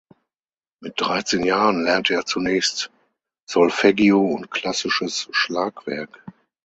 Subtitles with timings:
[0.79, 2.89] Mit dreizehn Jahren lernte er zunächst
[3.45, 6.23] Solfeggio und klassisches Schlagwerk.